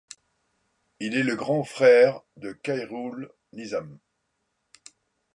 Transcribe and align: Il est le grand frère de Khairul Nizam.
Il 0.99 1.13
est 1.15 1.21
le 1.21 1.35
grand 1.35 1.63
frère 1.63 2.21
de 2.35 2.53
Khairul 2.53 3.29
Nizam. 3.53 3.99